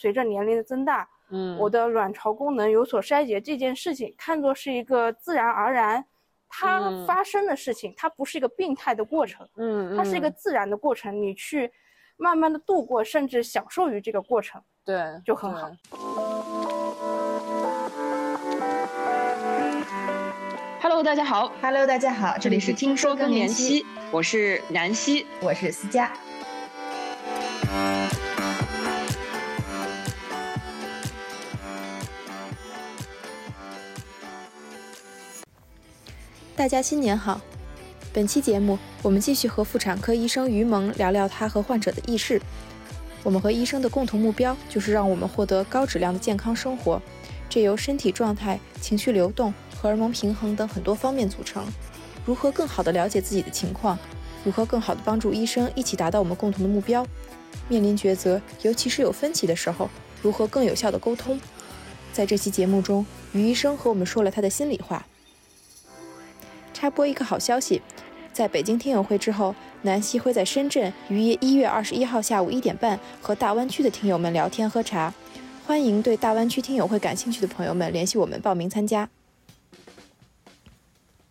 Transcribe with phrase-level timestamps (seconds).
[0.00, 6.02] 随着年龄的增大，嗯，我的卵巢功能有所衰竭这件事情，看作是一个自然而然
[6.48, 11.70] 它嗯发生的事情，它不是一个病态的过程，嗯，它是一个嗯自然的过程，你去
[12.16, 14.62] 慢慢的度过，甚至享受于这个过程。
[14.86, 15.76] 对就很好对
[20.80, 25.26] Hello，大家好，Hello，大家好，这里是听说更年期，，我是南希。
[25.42, 26.10] 我是思佳。
[36.60, 37.40] 大家新年好！
[38.12, 42.38] 本期节目，我们继续和妇产科医生于萌聊聊他和患者的轶事。
[43.22, 47.00] 我们和医生的共同目标就是让我们获得高质量的健康生活，
[47.48, 51.64] 这由身体状态、情绪流动、荷尔蒙平衡等很多方面组成。
[52.26, 53.98] 如何更好地了解自己的情况？
[54.44, 57.06] 如何更好地帮助医生一起达到我们共同的目标？
[57.68, 59.88] 面临抉择，尤其是有分歧的时候，
[60.20, 61.40] 如何更有效地沟通？
[62.12, 65.06] 在这期节目中，于医生和我们说了他的心里话。
[66.72, 67.80] 插播一个好消息，
[68.32, 75.12] 在北京听友会之后，南希会在深圳于一月二十一号下午一点半和大湾区的听友们聊天喝茶。
[75.66, 79.08] 欢迎对大湾区听友会感兴趣的朋友们联系我们报名参加。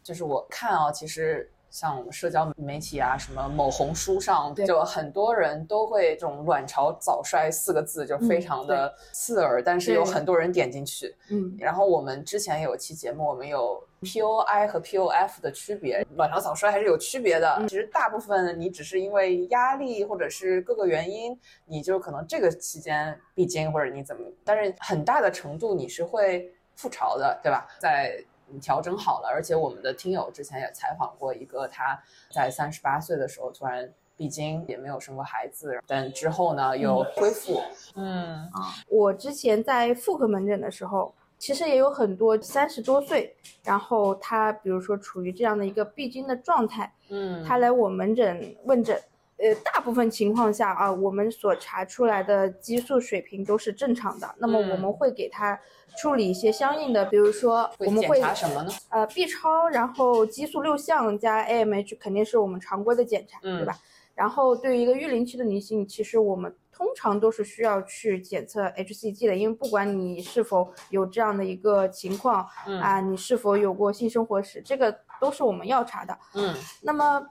[0.04, 11.16] 就是我看啊，其实像我们社交媒体啊，什么某红书上，对就很多人都会这种“卵巢早衰”四个字就非常的刺耳，但是有很多人点进去。
[11.30, 17.56] 嗯，然后我们之前有期节目，我们有 POI 和 POF 的区别，卵巢早衰还是有区别的。
[17.60, 27.68] 嗯其实大部分你只是因为压力或者是各个原因，你就可能这个期间闭经或者你怎么，但是很大的程度你是会复潮的，对吧？
[27.80, 32.00] 在你调整好了，而且我们的听友之前也采访过一个，他
[32.32, 37.62] 在三十八岁的时候突然闭经，也没有生过孩子，但之后呢又恢复。
[37.96, 38.50] 嗯。
[38.88, 43.34] 我之前在妇科门诊的时候，其实也有很多三十多岁，
[43.64, 49.02] 然后他比如说处于这样的一个闭经的状态，嗯，他来我门诊问诊，
[49.42, 54.36] 呃，大部分情况下啊，我们所查出来的激素水平都是正常的。
[54.38, 55.60] 那么嗯我们会给他
[55.98, 58.72] 处理一些相应的，比如说我会检们会查什么呢？
[58.90, 63.78] 呃 B 超，然后激素六项加 AMH 肯定是我们常规的检查，嗯对吧？
[64.14, 76.18] 然后对于一个育龄期的女性，其实我们通常都是需要去检测 HCG 的，因为不管你是否有这样的一个情况、嗯啊，你是否有过性生活史，这个都是我们要查的。
[76.36, 77.26] 嗯那么，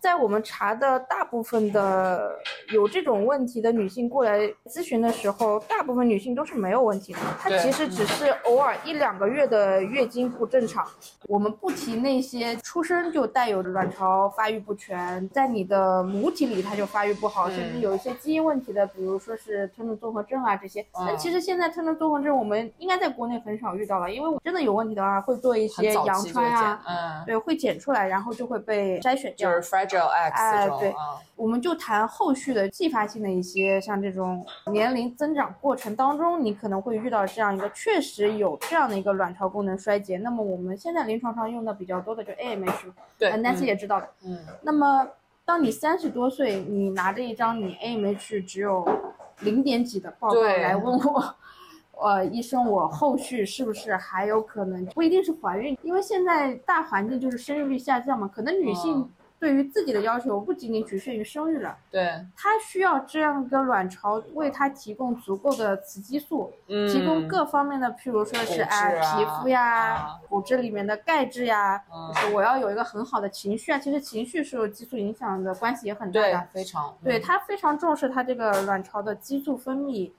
[0.00, 2.34] 在我们查的大部分的
[2.72, 10.86] 有这种问题的女性过来咨询的时候，大部分女性都是没有问题的，她其实只是偶尔一两个月的月经不正常。
[11.24, 20.80] 我们不提那些出生就带有卵巢发育不全，在你的母体里它就发育不好，嗯甚至有一些基因问题的，比如说是吞顿综合症啊这些。
[20.92, 26.82] 嗯但其实现在吞顿综合症我们应该在国内很少遇到了，因为我真的有问题的话会做一些羊穿啊。
[26.86, 29.50] 嗯，对，会检出来，然后就会被筛选掉。
[29.50, 40.16] 就是 fragile X 对啊，我们就谈后续的继发性的一些，像这种年龄增长过程当中，你可能会遇到这样一个确实有这样的一个卵巢功能衰竭。
[40.18, 44.08] 那么我们现在临床上用的比较多的就 AMH，对呃，Nancy 嗯也知道的。
[44.24, 45.06] 嗯那么
[45.44, 48.86] 当你三十多岁，你拿着一张你 AMH 只有
[49.40, 51.34] 零点几的报告来问我。
[51.98, 55.78] 呃，医生，我后续是不是还有可能不一定是怀孕？
[55.80, 66.88] 因为现在大环境就是生育率下降嘛，可能女性嗯对于自己的要求不仅仅局限于生育了，对，她需要这样一个卵巢为她提供足够的雌激素，嗯。
[66.88, 72.10] 提供各方面的，譬如说是啊皮肤呀、啊骨质里面的钙质呀，嗯。
[72.14, 73.78] 就是我要有一个很好的情绪啊。
[73.78, 76.96] 其实情绪受激素影响的关系也很大对的，，非常。
[77.04, 80.10] 对她非常重视她这个卵巢的激素分泌，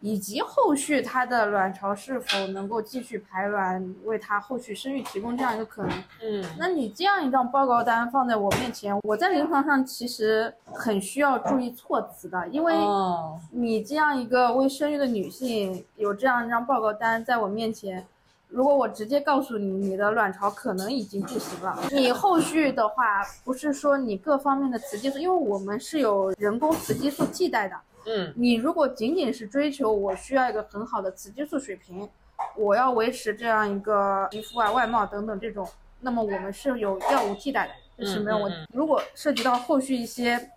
[0.00, 5.92] 以及后续她的卵巢是否能够继续排卵，为她后续生育提供这样一个可能。
[6.22, 18.06] 嗯那你这样一张报告单放在我面前，我在临床上其实很需要注意措辞的，因为哦你这样一个未生育的女性有这样一张报告单在我面前。
[18.50, 32.08] 如果我直接告诉你你的卵巢可能已经不行了，你后续的话不是说你各方面的雌激素，因为我们是有人工雌激素替代的，嗯你如果仅仅是追求我需要一个很好的雌激素水平，
[32.56, 35.68] 我要维持这样一个皮肤啊、外貌等等这种，
[36.00, 38.58] 那么我们是有药物替代的，这是没有问题。
[38.72, 40.50] 如果涉及到后续一些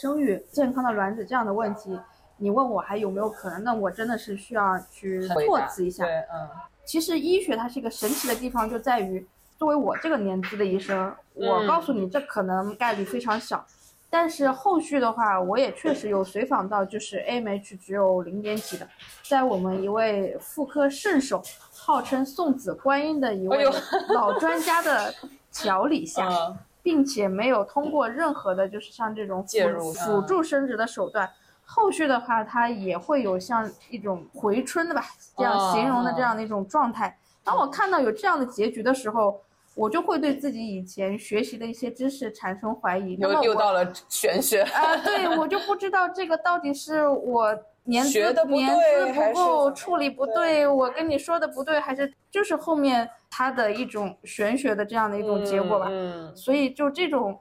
[0.00, 1.98] 生育、健康的卵子这样的问题，
[2.36, 6.04] 你问我还有没有可能，那我真的是需要去措辞一下。
[6.04, 6.48] 对，嗯
[6.84, 9.26] 其实医学它是一个神奇的地方，就在于
[9.58, 13.66] 作为我这个年纪的医生，我嗯告诉你这可能概率非常小，
[14.10, 18.88] 但是后续的话，我也确实有随访到，就是 AMH 只有零点几的，
[19.22, 23.64] 在我们一位妇科圣手，号称送子观音的一位
[24.14, 25.14] 老专家的
[25.52, 31.28] 调理 下，嗯并且没有通过任何的，就是像这种辅辅助生殖的手段。
[31.62, 35.02] 后续的话，它也会有像一种回春的吧，
[35.36, 37.18] 这样形容的这样的一种状态。
[37.44, 39.38] 当我看到有这样的结局的时候，
[39.78, 43.16] 我就会对自己以前学习的一些知识产生怀疑。
[43.20, 44.62] 那么我又又到了玄学。
[44.62, 55.86] 啊、对我就不知道这个到底是我年资年资不够，处理不对对，我跟你说的不对，还是就是后面他的一种玄学的这样的一种结果吧。
[55.88, 57.38] 嗯，所以就这种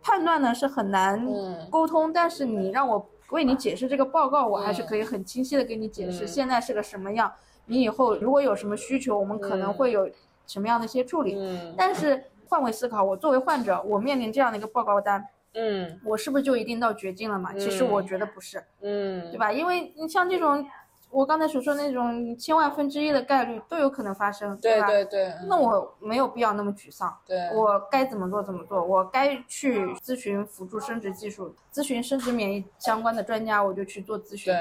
[0.00, 7.32] 判断呢是很难嗯沟通，但是你让我为你解释这个报告，我还是嗯可以很清晰的给你解释嗯现在是个什么样。
[7.66, 10.08] 你以后如果有什么需求，我们可能嗯会有
[10.46, 11.34] 什么样的一些处理。
[11.36, 17.52] 嗯但是换位思考，我作为患者，我面临这样的一个报告单，嗯我是不是就一定到绝境了嘛？
[17.54, 19.52] 其实我嗯觉得不是，嗯，对吧？
[19.52, 20.66] 因为你像这种
[21.10, 24.58] 我刚才所说的那种千万分之一的概率都有可能发生，吧？
[24.62, 27.14] 对对对，那我没有必要那么沮丧。
[27.26, 34.52] 对我该怎么做怎么做，我该去咨询辅助生殖技术，咨询生殖免疫相关的专家，我就去做咨询。
[34.52, 34.56] 对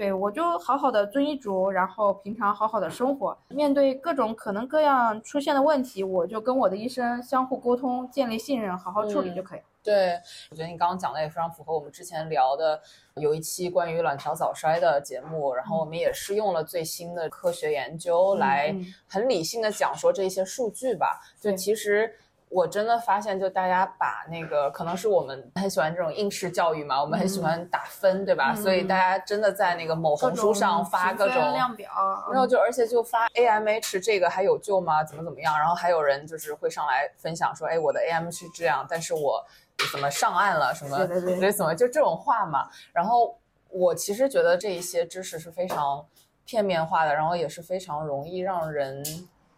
[0.00, 9.60] 对我就好好的遵医嘱，然后平常好好的生活，面对各种可能各样出现的问题，我就跟我的医生相互沟通，建立信任，好好处理嗯就可以。
[9.82, 10.18] 对，
[10.50, 12.80] 我觉得你刚刚讲的也非常符合我们之前聊的，
[13.16, 21.20] 有一期关于卵巢早衰的节目，然后我们也是用了最新的科学研究来嗯很理性的讲说这些数据吧。
[21.38, 22.10] 就其实
[22.50, 28.52] 我真的发现，就大家把那个可能是我们很喜欢这种应试教育嘛，我们很喜欢打分，对吧？
[28.54, 31.88] 嗯所以大家真的在那个某红书上发各种量表，
[32.32, 35.04] 然后就而且就发 AMH 这个还有救吗？
[35.04, 35.56] 怎么怎么样？
[35.56, 39.46] 然后还有人就是会上来分享说，哎，我的 AMH 是这样，但是我
[39.92, 40.74] 怎么上岸了？
[40.74, 42.68] 什么对对对对怎么就这种话嘛？
[42.92, 43.38] 然后
[43.68, 46.04] 我其实觉得这一些知识是非常
[46.44, 49.04] 片面化的，然后也是非常容易让人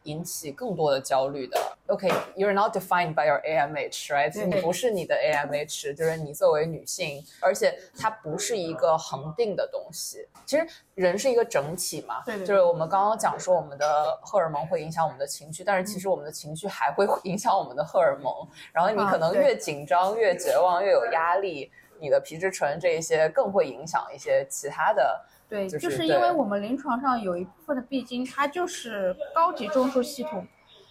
[0.05, 1.59] 引起更多的焦虑的。
[1.87, 4.33] OK，you're、not defined by your AMH，right？
[4.33, 10.27] 对你不是你的 AMH，就是你作为女性，而且它不是一个恒定的东西。
[10.47, 18.33] 其实人是一个整体嘛，对对对就是我们刚刚讲说我们的荷尔蒙会影响我们的情绪，但是其实我们的情绪还会影响我们的荷尔蒙。
[18.73, 25.25] 然后你啊可能越紧张、越绝望、越有压力，你的皮质醇这一些更会影响一些其他的。
[25.53, 30.47] 对，就就是因为我们临床上有一部分的闭经，它就是高级中枢系统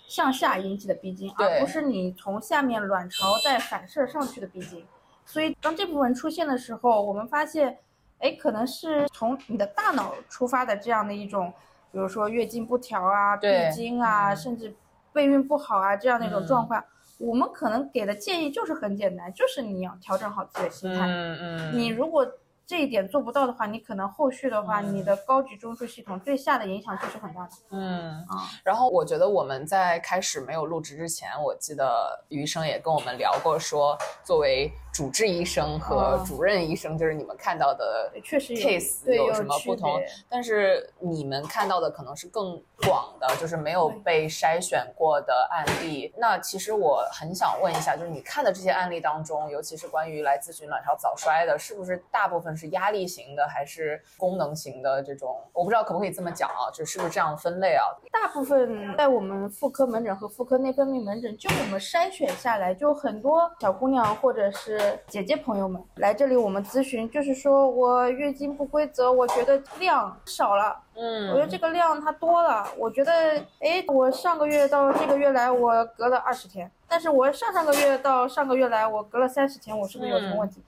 [0.08, 4.86] 向下引起的闭经，而不是你从下面卵巢再反射上去的闭经。
[5.26, 7.76] 所以当这部分出现的时候，我们发现，
[8.20, 11.52] 哎，可能是从你的大脑出发的这样的一种，
[11.92, 14.72] 比如说月经不调啊、闭经啊，嗯甚至
[15.12, 16.84] 备孕不好啊这样的一种嗯状况。
[17.18, 21.08] 我们可能给的建议就是很简单，就是你要调整好自己的心态。
[21.08, 22.28] 嗯嗯你如果
[22.66, 28.20] 这一点做不到的话，你可能后续的话，嗯你的高级中枢系统对下的影响就是很大的嗯。
[28.30, 28.48] 啊。
[28.64, 40.02] 然后我觉得我们在开始没有入职之前，我记得余医生也跟我们聊过说，作为主治医生和哦主任医生，就是你们看到的确实有 case 对有什么不同？
[40.30, 46.14] 但是你们看到的可能是更广的，就是没有被筛选过的案例。
[46.18, 55.40] 那其实我很想问一下，就是你看的这些案例当中，尤其是关于来咨询卵巢早衰的，是不是大部分是压力型的，还是功能型的这种？
[55.54, 57.84] 我不知道可不可以这么讲啊，就是不是这样分类啊？
[58.12, 70.78] 大部分在我们妇科门诊和妇科内分泌门诊，就我们筛选下来，就很多小姑娘或者是姐姐朋友们来这里我们咨询，就是说我月经不规则，我觉得量少了。
[70.94, 73.12] 嗯我觉得这个量它多了，我觉得，
[73.60, 80.62] 哎，我上个月到这个月来，我隔了二十天，但是我上上个月到上个月来，我隔了三十天，我是不是有什么问题？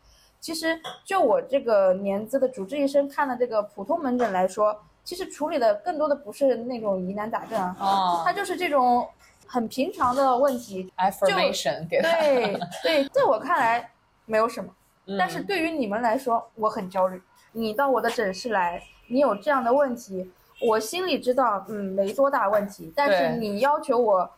[0.44, 9.08] 其实就我这个年资的主治医生看的这个普通门诊来说，其实处理的更多的不是那种疑难杂症啊，哦它就是这种
[9.48, 10.92] 很平常的问题。
[10.98, 13.90] affirmation 给他， 对对，在我看来
[14.26, 14.70] 没有什么。
[15.06, 17.22] 嗯但是对于你们来说，我很焦虑。
[17.54, 20.30] 你到我的诊室来，你有这样的问题，
[20.62, 22.92] 我心里知道，嗯，没多大问题。
[22.94, 24.30] 但是你要求我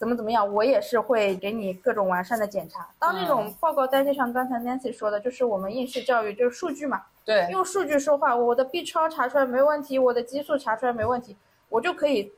[0.00, 2.88] 怎么怎么样，我也是会给你各种完善的检查。
[2.98, 8.34] 当这种报告单，就像刚才 Nancy 说的，就是我们应试教育，就是数据嘛，对用数据说话。
[8.34, 11.36] 我的 B 超查出来没问题，我的激素查出来没问题，
[11.68, 12.32] 我就可以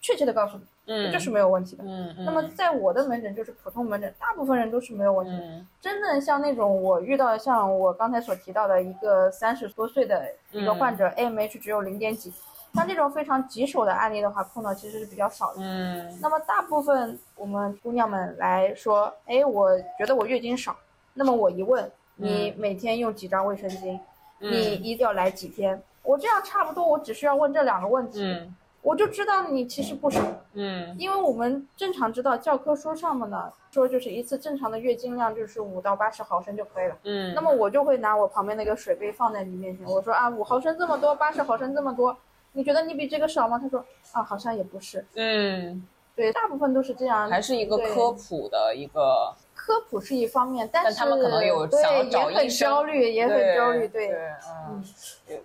[0.00, 1.84] 确切的告诉你，嗯这就是没有问题的。
[1.84, 5.38] 嗯嗯，那么在我的门诊就是普通门诊，大部分人都是没有问题的。
[5.44, 12.32] 嗯真正像那种我遇到的，像我刚才所提到的一个三十多岁的一个患者、a m h 只有零点几，
[12.74, 15.60] 像这种非常棘手的案例的话，碰到其实是比较少的。
[15.60, 20.74] 嗯那么大部分我们姑娘们来说，哎，我觉得我月经少，
[21.14, 23.98] 那么我一问，嗯你每天用几张卫生巾？
[24.38, 25.80] 你嗯一定要来几天？
[26.02, 30.20] 我这样差不多，我只需要问这两个问题，嗯我就知道你其实不少。
[30.54, 36.96] 嗯因为我们正常知道教科书上面呢说，就是一次正常的月经量就是五到八十毫升就可以了。
[37.04, 42.16] 嗯，那么我就会拿我旁边那个水杯放在你面前，我说啊，五毫升这么多，八十毫升这么多，
[42.52, 43.58] 你觉得你比这个少吗？
[43.58, 45.04] 他说啊，好像也不是。
[45.14, 47.28] 嗯，对，大部分都是这样。
[47.28, 54.30] 还是一个科普的一个，科普是一方面，但是但他们可能有对想要找也很医生焦虑，也很焦虑，对，对。
[54.68, 54.84] 嗯。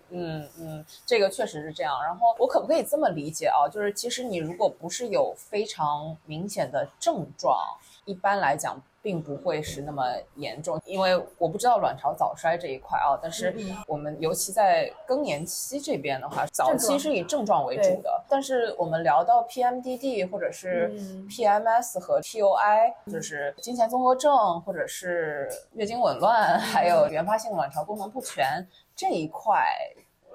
[0.09, 2.03] 嗯嗯，这个确实是这样。
[2.03, 3.69] 然后我可不可以这么理解啊？
[3.71, 7.57] 就是其实你如果不是有非常明显的症状，
[8.03, 10.03] 一般来讲并不会是那么
[10.35, 10.77] 严重。
[10.83, 18.21] 因为我不知道卵巢早衰这一块啊，但是嗯我们尤其在更年期这边的话，早期是以症状为主的。
[18.27, 29.63] 但是我们聊到 PMDD 或者是嗯 PMS 和 TOI，就是经前综合症或者是月经紊乱，还有原发性卵巢功能不全这一块。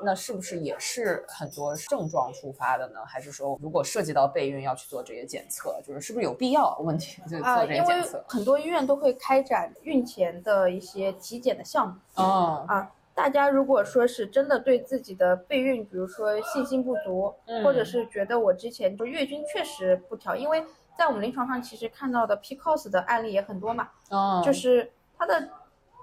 [0.04, 3.00] 那是不是也是很多症状触发的呢？
[3.06, 6.76] 还是说，如果涉及到备孕要去做这些检测，就是是不是有必要？
[6.80, 8.24] 问题就啊，做这些因为检测。
[8.28, 12.90] 很多医院都会开展孕前的一些体检的项目哦啊。
[13.14, 20.64] 大家如果说是真的对自己的备孕，比如说信心不足，嗯或者是觉得我之前就月经确实不调，因为
[20.96, 25.46] 在我们临床上其实看到的 PCOS 的案例也很多嘛，哦，就是它的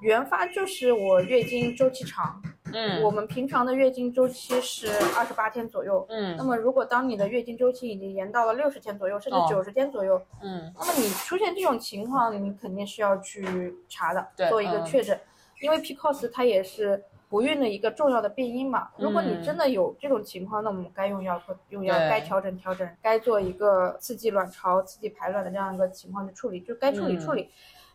[0.02, 2.40] 原发就是我月经周期长，
[2.74, 6.06] 嗯我们平常的月经周期是二十八天左右。
[6.10, 15.20] 嗯那嗯么，如果当你的月经周期已经延到了六十天左右，甚至哦九十天左右，嗯那么你出现这种情况，你肯定是要去查的，做一个嗯确诊，
[15.62, 18.90] 因为 PCOS 它也是不孕的一个重要的病因嘛。
[18.98, 27.50] 如果你真的有这种情况，那我们该用药用药，该调整调整，该做一个刺激卵巢、刺激排卵的这样一个情况的处理，就该处理嗯处理。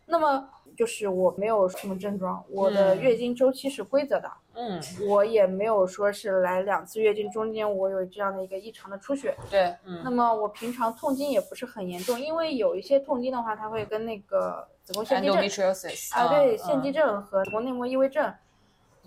[0.05, 0.47] 那么
[0.77, 3.01] 就是我没有什么症状，我的嗯。
[3.01, 9.35] 月经周期是规则的，嗯，我也没有说是来两次月经中间我有这样的一个异常的出血。
[9.49, 15.35] 对，那嗯么我平常痛经也不是很严重，因为有一些痛经的话，它会跟那个子宫腺肌症
[16.11, 16.57] 啊，对，嗯。
[16.57, 18.31] 腺肌症和子宫内膜异位症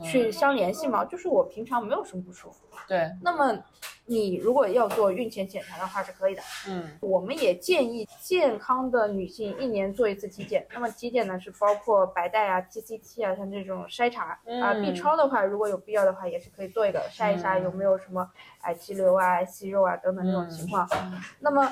[0.03, 2.65] 去相联系嘛，就是我平常没有什么不舒服。
[2.87, 3.59] 对，那么
[4.07, 10.67] 你如果要做孕前检查的话是可以的，嗯我们也建议健康的女性一年做一次体检。
[10.73, 14.39] 那么体检呢是包括白带啊、TCT 啊，像这种筛查啊。
[14.47, 18.31] 嗯 B 超的话，如果有必要的话，也是可以做一个筛一筛嗯有没有什么
[18.63, 20.89] 癌肌瘤啊、癌息肉啊等等这种情况。
[20.93, 21.71] 嗯那么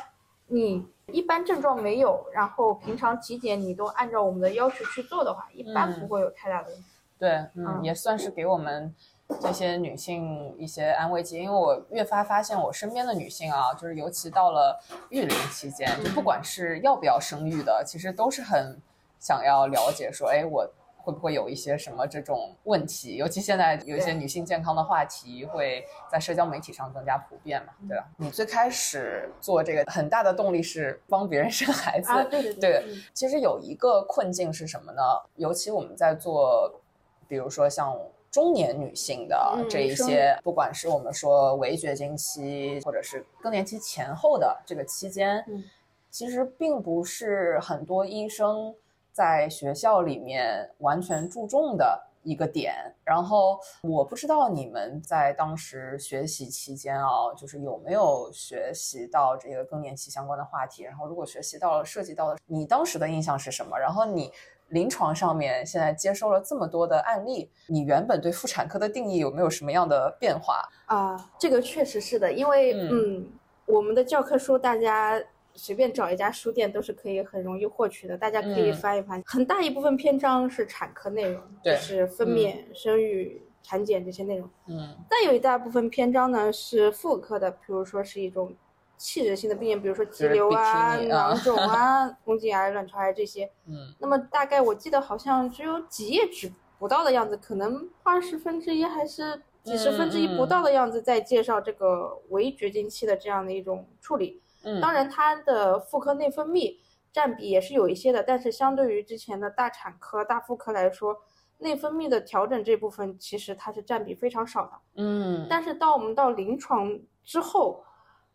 [0.48, 6.84] 你一般症状没有，然后平常体检你都按照我们的要求去做的话，一般嗯不会有太大的问题。
[7.18, 8.94] 对，嗯，嗯也算是给我们
[9.40, 14.78] 这些女性一些安慰剂，因为我越发发现我身边的女性啊，就是尤其到了
[15.10, 18.76] 育龄期间，就不管是要不要生育的，其实都是很
[19.18, 20.68] 想要了解说，哎，我。
[21.06, 23.14] 会不会有一些什么这种问题？
[23.14, 28.08] 尤其现在有一些女性健康的话题会在社交媒体上更加普遍嘛，对吧？
[28.16, 35.00] 你最开始做这个很大的动力是帮别人生孩子，啊，对对对嗯其实有一个困境是什么呢？
[35.36, 36.82] 尤其我们在做，
[37.28, 37.96] 比如说像
[38.30, 45.64] 中年女性的嗯这一生些，不管是我们说围绝经期，或者是更年期前后的这个期间，嗯
[46.10, 48.74] 其实并不是很多医生
[49.12, 52.02] 在学校里面完全注重的。
[52.26, 63.78] 一个点，然后我不知道你们在当时学习期间啊，就是有没有学习到这个更年期相关的话题，然后如果学习到了，涉及到了，你当时的印象是什么？
[63.78, 64.32] 然后你
[64.68, 70.68] 临床上面现在接收了这么多的案例，你原本对妇产科的定义有没有什么样的变化？
[70.86, 73.26] 啊，这个确实是的，因为嗯嗯
[73.66, 75.22] 我们的教科书大家
[75.54, 79.22] 随便找一家书店都是可以很容易获取的，大家可以嗯翻一翻。
[79.24, 84.48] 很大一部分篇章是产科内容，就是分娩、生育、产检这些内容。
[84.66, 88.52] 嗯但有一大部分篇章呢是妇科的，比如说是一种
[88.96, 93.50] 器质性的病变，比如说肌瘤啊、囊肿啊、 宫颈癌、卵巢癌这些。
[93.66, 104.40] 嗯那么大概我记得好像只有几页纸不到的样子，可能二十分之一还是几十分之一不到的样子，在介绍这个围绝经期的这样的一种处理。
[104.64, 106.76] 嗯，当然，它的妇科内分泌
[107.12, 111.16] 占比也是有一些的，但是相对于之前的大产科、大妇科来说，
[111.58, 114.72] 内分泌的调整这部分其实它是占比非常少的。
[114.96, 117.82] 嗯但是当我们到临床之后，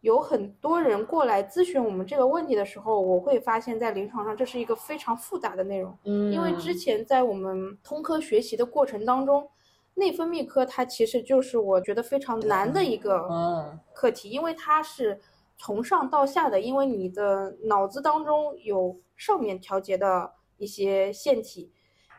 [0.02, 9.48] 有很多人过来咨询我们这个问题的时候，我会发现，在临床上这是一个非常复杂的内容，嗯，因为之前在我们通科学习的过程当中，
[9.94, 13.80] 内分泌科它其实就是我觉得非常难的一个嗯。
[13.94, 15.20] 课题，因为它是
[15.58, 21.72] 从上到下的，因为你的脑子当中有上面调节的一些腺体，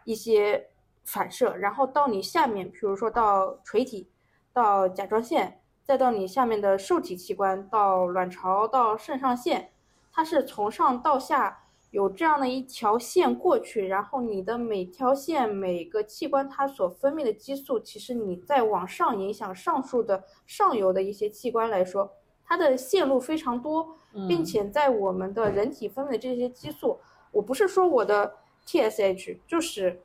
[0.05, 0.69] 一些
[1.03, 4.09] 反射，然后到你下面，比如说到垂体，
[4.53, 9.71] 到甲状腺，再到你下面的受体器官，到卵巢，到肾上腺，
[10.13, 11.59] 它是从上到下
[11.91, 22.11] 有这样的一条线过去，然后你的每条线每个器官它所分泌的激素，其实你再往上影响上述的上游的一些器官来说，
[22.45, 23.97] 它的线路非常多，
[24.29, 26.99] 并且在我们的人体分泌的这些激素，
[27.31, 28.37] 我不是说我的
[28.67, 30.01] TSH 就是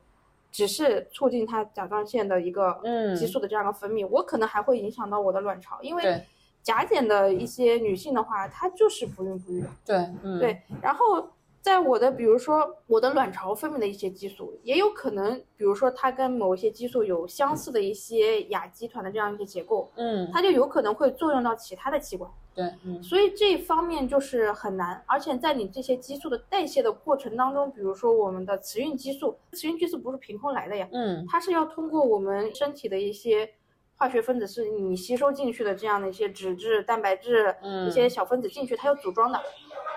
[0.50, 3.14] 只是促进它甲状腺的一个嗯。
[3.16, 6.22] 激素的这样一个分泌，我可能还会影响到我的卵巢，因为
[6.62, 9.64] 甲减的一些女性的话，她就是不孕不育。
[9.84, 11.28] 对，嗯，对，然后
[11.60, 22.30] 在我的比如说我的卵巢分泌的一些激素，也有可能，比如说它跟某一些激素有相似的一些亚基团的这样一些结构，嗯，它就有可能会作用到其他的器官。
[22.54, 33.48] 对，嗯，所以这方面就是很难，而且在你这些激素的代谢的过程当中，比如说我们的雌孕激素，雌孕激素不是凭空来的呀，嗯，它是要通过我们身体的一些
[33.96, 39.40] 化学分子，是你吸收进去的这样的一些脂质、蛋白质、嗯一些小分子进去，它要组装的。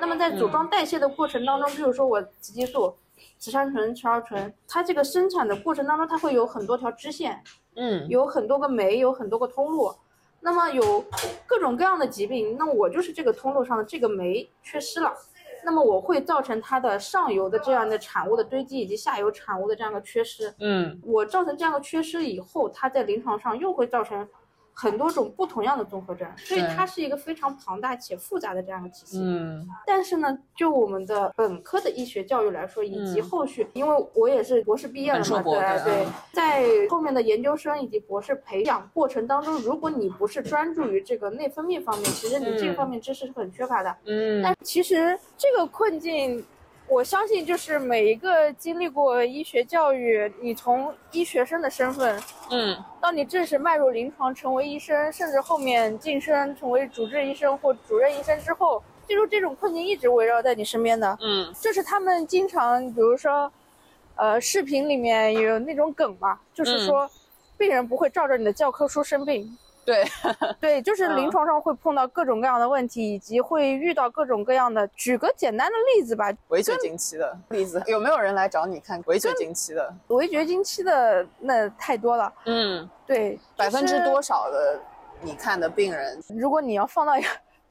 [0.01, 2.91] 那么在组装代谢的过程当中，比如说我雌激素、
[3.37, 7.39] 雌三醇、雌二醇，它这个生产的过程当中，它会有很多条支线，
[7.75, 9.93] 嗯，有很多个酶，有很多个通路。
[10.39, 11.05] 那么有
[11.45, 15.13] 各种各样的疾病，那我就是这个通路上的这个酶缺失了，
[15.63, 20.51] 那么我会造成它的上游的这样的产物的堆积，以及下游产物的这样的缺失。
[20.59, 24.27] 嗯，我造成这样的缺失以后，它在临床上又会造成
[24.73, 29.19] 很多种不同样的综合症，所以它是一个非常庞大且复杂的这样的体系。
[29.19, 33.29] 嗯，但是呢，就我们的本科的医学教育来说，以及嗯。
[33.31, 42.75] 后续，因为我也是博士毕业了嘛，对对对，在后面的研究生以及博士培养过程当中，如果你不是专注于这个内分泌方面，其实你这嗯。
[42.75, 43.95] 方面知识是很缺乏的。
[44.05, 46.43] 嗯，但其实这个困境，
[46.91, 61.17] 我相信就是每一个经历过医学教育，你从医学生的身份嗯，到你正式迈入临床成为医生，甚至后面晋升成为主治医生或主任医生之后，记住这种困境一直围绕在你身边的。
[61.21, 63.49] 嗯，就是他们经常，比如说，
[64.15, 67.09] 呃，视频里面有那种梗嘛，就是说，
[67.57, 69.57] 病人不会照着你的教科书生病。
[69.83, 70.03] 对，
[70.59, 74.87] 对，就是嗯临床上会碰到各种各样的问题，以及会遇到各种各样的。
[74.89, 79.93] 举个简单的例子吧，围绝经期的例子，有没有人来找你看围绝经期的？
[80.07, 82.31] 围绝经期的那太多了。
[82.45, 84.79] 嗯，对，百分之多少的
[85.21, 86.21] 你看的病人？
[86.35, 87.13] 如果你要放到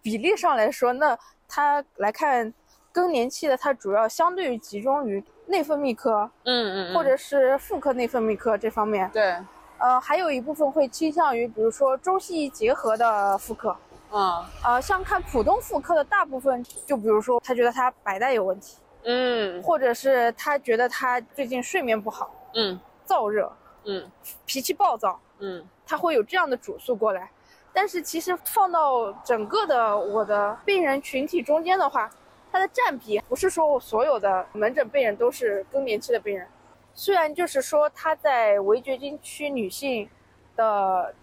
[0.02, 1.16] 比例上来说，那
[1.48, 2.52] 他来看
[2.90, 9.08] 更年期的，他主要相对于集中于内分泌科、嗯嗯或者是妇科内分泌科这方面。
[9.12, 9.36] 对，
[9.80, 13.74] 呃，还有一部分会倾向于，比如说中西医结合的妇科。
[14.12, 23.50] 嗯呃，像看普通妇科的大部分，就比如说他觉得他白带有问题，嗯或者是他觉得他最近睡眠不好、嗯燥热、
[23.84, 24.10] 嗯
[24.44, 27.30] 脾气暴躁，嗯他会有这样的主诉过来。
[27.72, 32.10] 但是其实放到整个的我的病人群体中间的话，
[32.50, 36.48] 它的占比不是说我所有的门诊病人都是更年期的病人，
[36.94, 40.08] 虽然就是说它在围绝经区女性
[40.56, 41.14] 的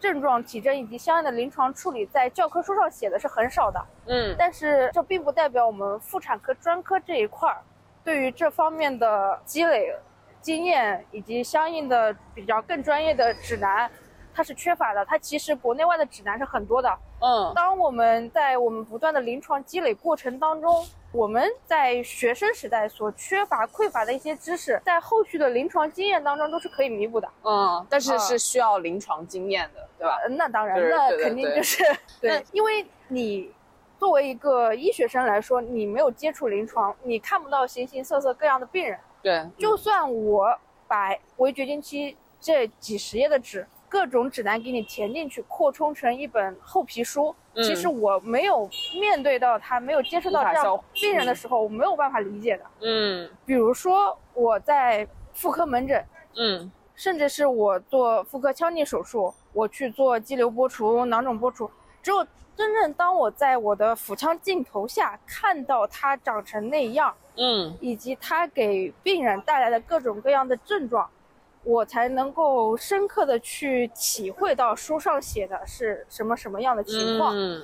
[0.00, 7.62] 症状、体征以及相应的临床处理，在教科书上写的是很少的，嗯但是这并不代表我们妇产科专科这一块儿
[8.04, 9.94] 对于这方面的积累、
[10.40, 13.90] 经验以及相应的比较更专业的指南，
[14.34, 15.04] 它是缺乏的。
[15.06, 16.98] 它其实国内外的指南是很多的。
[17.20, 20.84] 嗯当我们在我们不断的临床积累过程当中，
[21.16, 27.26] 我们在学生时代所缺乏、匮乏的一些知识，在后续的临床经验当中都是可以弥补的。
[27.42, 30.18] 嗯，但是啊是需要临床经验的，对吧？
[30.22, 31.82] 呃 那当然，那肯定就是
[32.20, 33.50] 对，因为你
[33.98, 38.98] 作为一个医学生来说，你没有接触临床，你看不到形形色色各样的病人。
[39.22, 40.54] 对，就算我
[40.86, 47.62] 把围绝经期这几十页的纸，各种指南给你填进去，扩充成一本厚皮书，嗯。
[47.62, 48.68] 其实我没有
[49.00, 52.64] 面对到他，没有接触到这样病人的时候，我没有办法理解的。
[52.80, 53.28] 嗯。
[53.44, 56.04] 比如说我在妇科门诊，
[56.36, 56.70] 嗯。
[56.94, 61.70] 甚至是我做妇科腔镜手术，我去做肌瘤剥除、囊肿剥除，
[62.02, 67.76] 只有真正当我在我的腹腔镜头下看到它长成那样，嗯。
[67.82, 71.06] 以及它给病人带来的各种各样的症状，
[71.66, 77.34] 我才能够深刻的去体会到书上写的是什么什么样的情况。
[77.36, 77.60] 嗯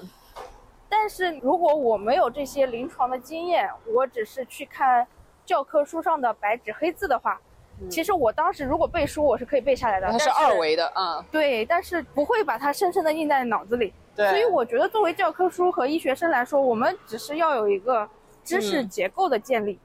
[0.94, 5.06] 但是如果我没有这些临床的经验，我只是去看
[5.46, 7.40] 教科书上的白纸黑字的话，
[7.88, 10.12] 其实我当时如果背书，我是可以背下来的。
[10.12, 13.90] 它是二维的，嗯，对，但是不会把它深深的印在脑子里。
[14.14, 18.06] 对，所以我觉得作为教科书和医学生来说，我们只是要有一个
[18.44, 19.78] 知识嗯结构的建立。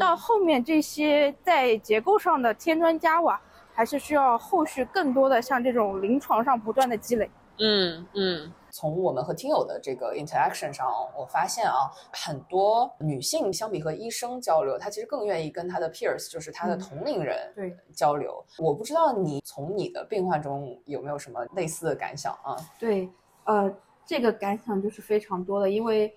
[0.00, 3.38] 到后面这些在结构上的添砖加瓦，
[3.74, 7.30] 还是需要后续更多的像这种临床上不断的积累。
[7.58, 8.52] 嗯嗯。
[8.70, 18.44] 从我们和听友的这个 interaction 上，我发现啊，很多女性相比和医生交流，她其实更愿意跟她的 peers，就是她的同龄人对交流。
[18.58, 22.56] 我不知道你从你的病患中有没有什么类似的感想啊？
[22.80, 23.08] 对，
[23.44, 23.72] 呃，
[24.04, 26.12] 这个感想就是非常多的，因为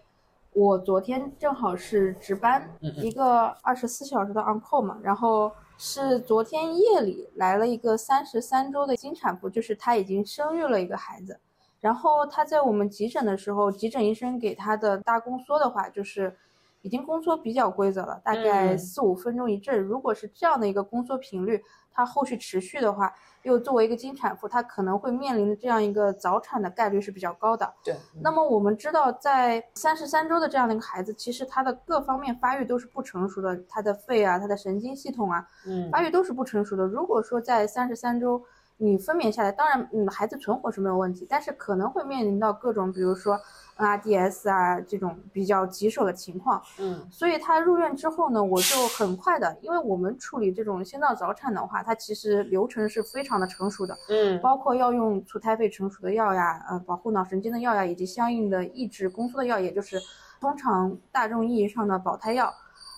[0.54, 11.40] 我昨天正好是值班，一个二十四小时的 on call 嘛，然后是昨天夜里来了一个三十三周的金产妇，就是她已经生育了一个孩子。
[11.80, 16.36] 然后她在我们急诊的时候，急诊医生给她的大宫缩的话，就是
[16.82, 19.80] 已经宫缩比较规则了，大概四五分钟一阵。
[19.80, 23.14] 如果是这样的一个宫缩频率，它后续持续的话，
[23.48, 27.74] 又作为一个经产妇，她可能会面临的这样一个早产的概率是比较高的。
[27.84, 27.96] 对。
[28.22, 36.86] 那么我们知道，在三十三周的这样的一个孩子，其实他的各方面发育都是不成熟的，他的肺啊，他的神经系统啊，嗯，发育都是不成熟的。
[36.86, 38.44] 如果说在三十三周，
[38.76, 43.40] 你分娩下来，当然，嗯，孩子存活是没有问题，但是可能会面临到各种，比如说
[43.78, 46.62] NRDS 啊这种比较棘手的情况。
[46.80, 53.98] 嗯，所以他入院之后呢，我就很快的，因为我们处理这种心脏早产的话，它其实流程是非常的成熟的。
[54.10, 60.00] 嗯，包括要用促胎肺成熟的药呀，呃，保护脑神经的药呀，以及相应的抑制宫缩的药，也就是
[60.42, 62.54] 通常大众意义上的保胎药。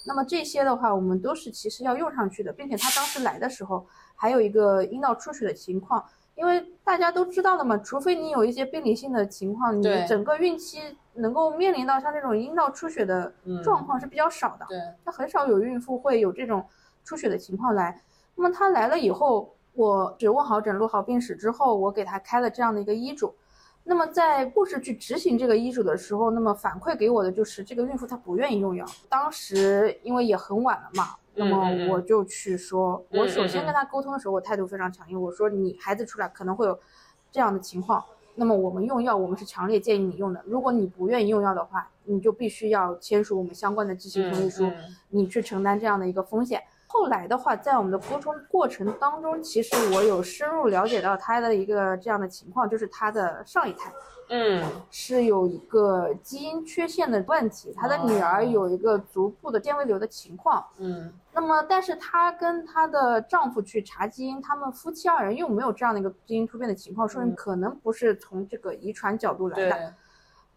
[0.08, 3.86] 那么这些的话，我们都是其实要用上去的，并且他当时来的时候。
[4.22, 6.04] 还有一个阴道出血的情况，
[6.39, 10.80] 因为大家都知道的嘛，除非你有一些病理性的情况，你整个孕期
[11.15, 14.65] 能够面临到像这种阴道出血的状况是比较少的。
[14.69, 16.65] 对，那很少有孕妇会有这种
[17.04, 18.02] 出血的情况来。
[18.36, 23.36] 那么她来了以后，我只问好诊、录好病史之后，我给她开了这样的一个医嘱。
[23.84, 28.86] 那么在护士去执行这个医嘱的时候，那么反馈给我的就是这个孕妇她不愿意用药。
[29.10, 31.17] 当时因为也很晚了嘛。
[31.39, 35.19] 那么我就去说，我首先跟他沟通的时候，我态度非常强硬。
[35.19, 36.78] 我说你孩子出来可能会有
[37.32, 38.04] 这样的情况，
[38.36, 40.43] 那么我们用药，我们是强烈建议你用的。
[40.45, 44.69] 如果你不愿意用药的话，你就必须要签署我们相关的知情同意书，
[45.12, 46.62] 你去承担这样的一个风险。
[46.91, 53.93] 后来的话，在我们的沟通过程当中，其实我有深入了解到他的一个这样的情况，就是他的上一胎。
[54.32, 60.63] 嗯，是有一个基因缺陷的问题，她的女儿有一个足部的纤维瘤的情况。
[60.78, 69.93] 嗯，那么，但是她跟她的丈夫去查基因，他们夫妻二人又没有这样的一个基因突变的情况，说明可能不是从这个遗传角度来的，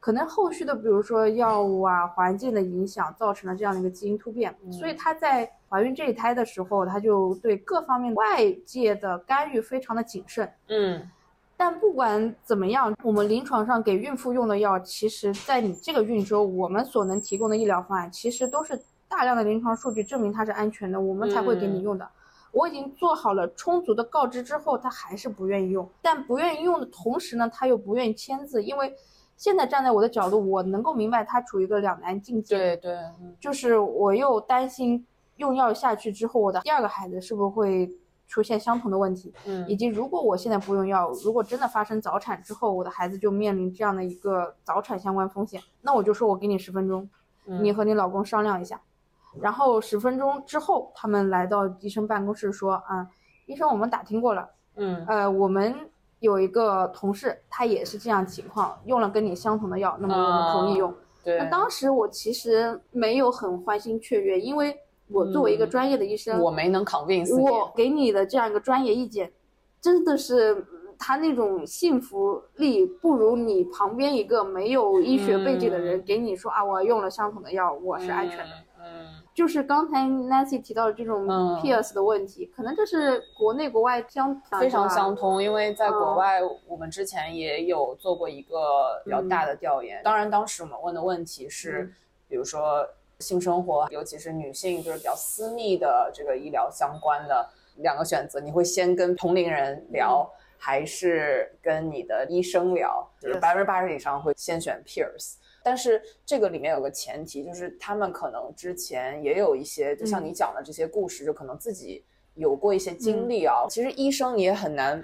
[0.02, 4.52] 可能后续的比如说药物啊、环境的影响造成了这样的一个基因突变。
[4.68, 10.52] 所以她在怀孕这一胎的时候，她就对各方面外界的干预非常的谨慎。
[10.66, 11.08] 嗯。
[11.56, 22.08] 但不管怎么样，我们临床上给孕妇用的药，其实，在你这个孕周，我们所能提供的医疗方案，其实都是大量的临床数据证明它是安全的，我们才会给你用的。
[22.50, 25.88] 我已经做好了充足的告知之后，他还是不愿意用。
[26.02, 28.92] 但不愿意用的同时呢，他又不愿意签字，因为
[29.36, 32.56] 现在站在我的角度，我能够明白他处于一个两难境界。
[32.56, 32.98] 对对，
[33.40, 37.90] 就是我又担心用药下去之后，我的第二个孩子是不是会。
[38.28, 47.06] 出现相同的问题，嗯，以及如果我现在不用药，如果真的发生早产之后，我的孩子就面临这样的一个早产相关风险，那我就说我给你十分钟，
[47.44, 48.80] 你和你老公商量一下，
[49.38, 53.06] 然后十分钟之后，他们来到医生办公室说啊，
[53.44, 55.74] 医生我们打听过了，嗯，呃，我们
[56.22, 60.94] 有一个同事他也是这样情况，用了跟你相同的药，那么我们同意用。
[61.22, 64.74] 对，那当时我其实没有很欢欣雀跃，因为。
[65.08, 69.30] 我作为一个专业的医生，我没能扛病死我给你的这样一个专业意见，
[69.78, 70.64] 真的是
[70.98, 78.54] 他那种信服力不如你旁边一个没有医学背景的人给你说啊，我用了相同的药，我是安全的。
[78.71, 78.71] 嗯，
[79.34, 81.26] 就是刚才 Nancy 提到的这种
[81.60, 91.92] Pierce 的问题，可能这是国内国外相非常相通，因为在国外我们之前也有做过一个比较大的调研，当然当时我们问的问题是，
[92.28, 92.86] 比如说。
[93.18, 103.08] 性生活，尤其是女性，就是比较私密的这个医疗相关的两个选择，你会先跟同龄人聊，还是跟你的医生聊？
[103.20, 113.66] 就是百分之八十以上会先选 peers，但是这个里面有个前提，就是他们可能之前也有一些，就像你讲的这些故事，就可能自己有过一些经历啊。
[113.68, 115.02] 其实医生也很难。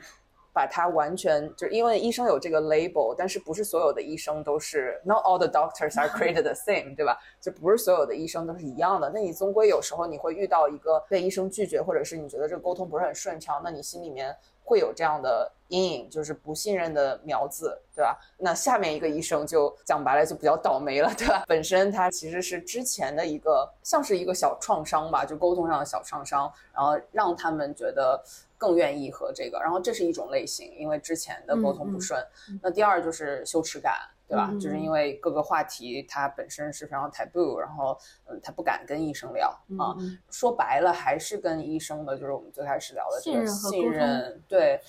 [0.58, 7.16] 把它完全就是因为医生有这个 label，但是不是所有的医生都是 not all the doctors are created the same，对吧？
[7.40, 9.08] 就不是所有的医生都是一样的。
[9.14, 18.18] 那你终归有时候你会遇到一个被医生拒绝，或者是你觉得这个沟通不是很顺畅，那你心里面会有这样的阴影，就是不信任的苗子，对吧？
[18.36, 21.44] 那下面一个医生就讲白了就比较倒霉了，对吧？
[21.46, 28.20] 本身他其实是之前的一个像是一个小创伤吧，就沟通上的小创伤，然后让他们觉得。
[28.58, 32.20] 更愿意和这个，然后这是一种类型，因为之前的沟通不顺。
[32.60, 33.94] 那第二就是羞耻感，
[34.26, 34.52] 对吧？
[34.60, 39.96] 就是因为各个话题它本身是非常 taboo，然后嗯，他不敢跟医生聊啊。
[40.28, 44.42] 说白了还是跟医生的，就是我们最开始聊的这个信任。
[44.48, 44.80] 对，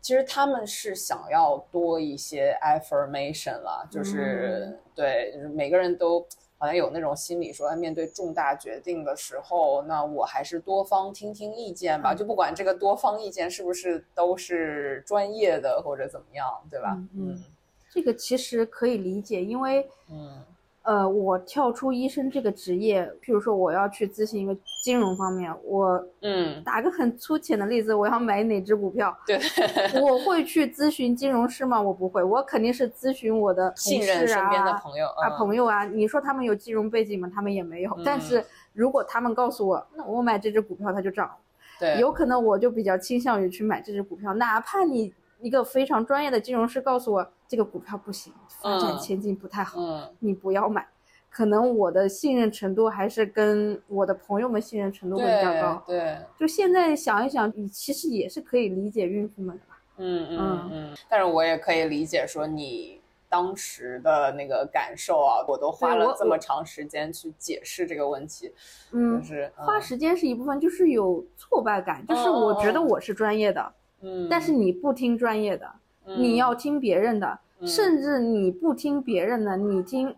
[0.00, 6.26] 其实他们是想要多一些 affirmation 了，就是对，每个人都。
[6.58, 12.14] 好像有那种心理，说面对重大决定的时候，那我还是多方听听意见吧。
[12.14, 16.96] 就不管这个多方意见是不是都是专业的或者怎么样，对吧？
[17.14, 17.42] 嗯，
[17.90, 20.42] 这个其实可以理解，因为嗯。
[20.86, 29.36] 呃，我跳出医生这个职业，譬如说我要去咨询一个金融方面，我嗯，打个很粗浅的例子，我要买哪只股票，对，
[30.00, 31.82] 我会去咨询金融师吗？
[31.82, 35.84] 我不会，我肯定是咨询我的信任身边的朋友啊，朋友啊。
[35.84, 37.28] 你说他们有金融背景吗？
[37.34, 37.90] 他们也没有。
[38.06, 41.28] 但是如果他们告诉我，那我买这只股票它就涨，
[41.80, 49.80] 对，有可能我就比较倾向于去买这只股票，哪怕你一个非常专业的金融师告诉我这个股票不行，发展前景不太好，
[50.18, 50.86] 你不要买。
[51.28, 55.82] 可能我的信任程度还是跟我的朋友们信任程度会比较高。
[55.86, 59.78] 对，就现在想一想，你其实也是可以理解孕妇们的吧？
[59.98, 60.96] 嗯嗯嗯。
[61.10, 68.50] 但是我也可以理解说你当时的那个感受啊，我都花了这么长时间去解释这个问题。
[68.92, 73.74] 嗯，是花时间是一部分，就是有挫败感，就是我觉得我是专业的，嗯，
[74.30, 75.66] 但是你不听专业的，
[76.18, 80.14] 你要听别人的，甚至你不听别人的，你听。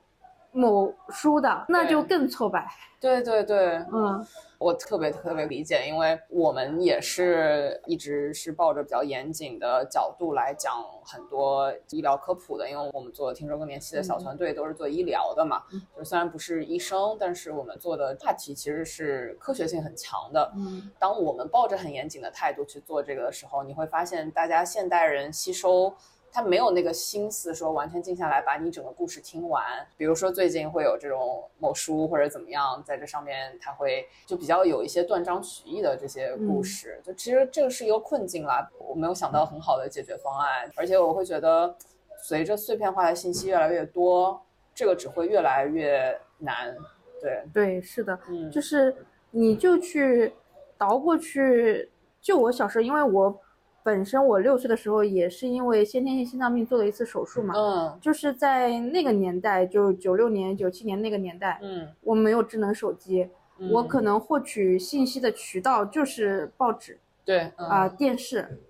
[0.52, 2.66] 某书的那就更挫败。
[3.00, 4.26] 对对对，嗯，
[4.58, 15.62] 我特别特别理解，因为我们也是一直是抱着比较严谨的角度来讲很多医疗科普的，因为我们做听说更年期的小团队都是做医疗的嘛，
[15.96, 20.52] 就虽然不是医生，但是我们做的话题其实是科学性很强的。
[20.56, 25.94] 嗯，当我们抱着很严谨的态度去做这个的时候，你会发现大家现代人吸收。
[26.30, 29.64] 他没有那个心思说完全静下来把你整个故事听完。
[29.96, 37.00] 比如说最近会有这种某书或者怎么样，在这上面他会就比较有一些断章取义的这些故事。
[37.04, 40.70] 就其实这个是一个困境啦，我没有想到很好的解决方案。
[40.76, 41.74] 而且我会觉得，
[42.22, 44.40] 随着碎片化的信息越来越多，
[44.74, 46.76] 这个只会越来越难。
[47.20, 48.94] 对对，是的，嗯，就是
[49.30, 50.32] 你就去
[50.76, 53.40] 倒过去，就我小时候，因为我。
[53.88, 63.30] 本身我六岁的时候也是因为先天性心脏病做了一次手术嘛，嗯，就是在那个年代，就九六年、九七年那个年代，嗯，我没有智能手机，
[63.70, 68.60] 我可能获取信息的渠道就是报纸，对，啊，电视，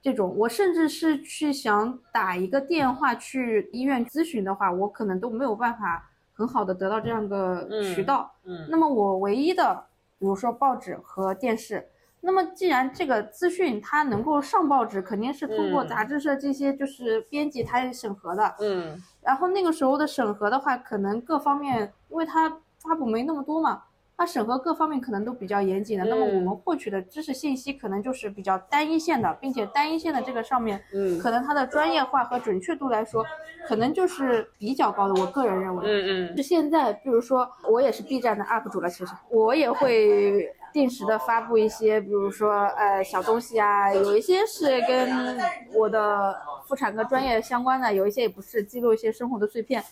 [0.00, 9.86] 这种，我甚至是去想打一个电话去医院咨询的话，我可能都没有办法很好的得到这样个渠道，嗯，那么我唯一的，
[10.20, 11.84] 比如说报纸和电视。
[12.20, 18.54] 那么，既然这个资讯它能够上报纸，肯定是通过杂志社这些就是编辑他审核的。
[18.60, 19.00] 嗯。
[19.22, 23.82] 然后那个时候的审核的话，可能各方面，因为它发布没那么多嘛，
[24.16, 26.04] 它审核各方面可能都比较严谨的。
[26.06, 33.24] 那么我们获取的知识信息可能就是比较单一线的，并且单一线的这个上面，嗯，可能它的专业化和准确度来说，
[33.68, 35.14] 可能就是比较高的。
[35.20, 36.36] 我个人认为，嗯嗯。
[36.36, 40.52] 就现在，比如说我也是 B 站的 UP 主了，其实我也会。
[40.78, 45.36] 定时的发布一些，比如说呃小东西啊，有一些是跟
[45.74, 49.82] 我的妇产科专业相关的，有一些也不是，记录一些生活的碎片，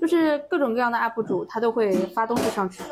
[0.00, 2.82] 就是各种各样的 UP 主他都会发东西上去。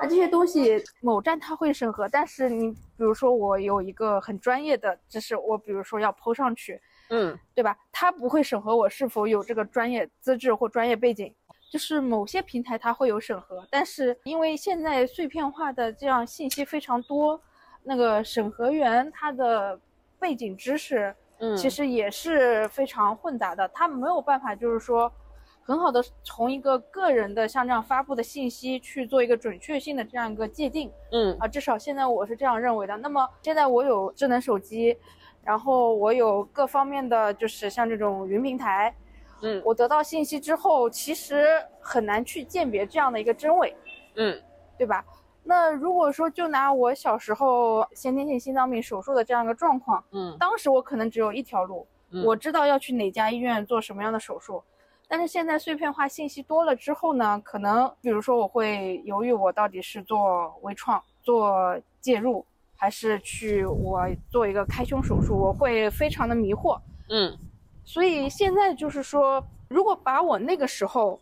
[0.00, 7.76] 那这些东西某站他会审核，但是你比如说我有一个很专业的知识，我比如说要 PO 上去，嗯，对吧？
[7.92, 11.34] 他不会审核我是否有这个专业资质或专业背景。
[11.70, 17.38] 就是某些平台它会有审核，但是因为现在碎片化的这样信息非常多，
[17.82, 19.78] 那个审核员他的
[20.18, 25.12] 背景知识，嗯，其实也是非常混杂的，他没有办法就是说，
[25.62, 32.96] 很好的从一个个人的像这样发布的信息去做一个准确性的这样一个界定，嗯啊，至少现在我是这样认为的。
[32.96, 34.96] 那么现在我有智能手机，
[35.44, 38.94] 然后我有各方面的就是像这种云平台。
[39.40, 41.46] 嗯，我得到信息之后，其实
[41.80, 43.76] 很难去鉴别这样的一个真伪，
[44.16, 44.40] 嗯，
[44.76, 45.04] 对吧？
[45.44, 54.62] 那如果说就拿我小时候先天性心脏病手术的这样一个状况，嗯当时我可能只有一条路，嗯我知道要去哪家医院做什么样的手术。
[55.10, 62.44] 但是现在碎片化信息多了之后呢，可能比如说我会犹豫，我到底是做微创、做介入，
[62.76, 66.78] 还是去我做一个开胸手术，我会非常的迷惑。
[67.08, 67.34] 嗯
[67.88, 71.18] 所以现在就是说，如果把我那个时候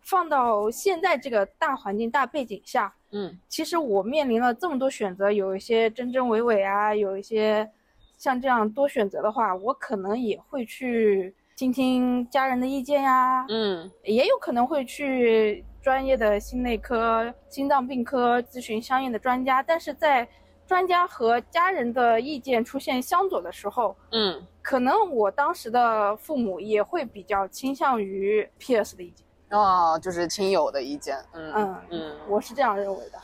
[0.00, 3.36] 放到现在这个大环境、大背景下，嗯。
[3.48, 7.68] 其实我面临了这么多选择，有一些真真伪伪啊，有一些
[8.16, 13.90] 像这样多选择的话，我可能也会去听听家人的意见呀，嗯。
[14.04, 20.28] 也有可能会去专业的心内科、心脏病科咨询相应的专家，但是在
[20.66, 24.46] 专家和家人的意见出现相左的时候，嗯。
[24.62, 29.26] 可能我当时的父母也会比较倾向于 Pierce 的意见。
[29.50, 33.18] 哦，就是亲友的意见，嗯嗯嗯，我是这样认为的，